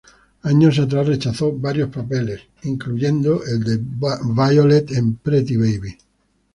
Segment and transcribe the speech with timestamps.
[0.41, 3.79] Años atrás, rechazó varios papeles incluyendo el de
[4.33, 5.95] Violet en "Pretty Baby".